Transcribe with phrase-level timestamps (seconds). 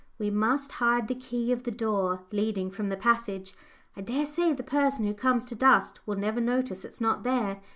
[0.17, 3.53] "We must hide the key of the door leading from the passage.
[3.95, 7.61] I dare say the person who comes to dust will never notice it's not there.